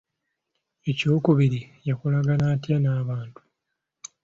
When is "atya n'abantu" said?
2.53-3.39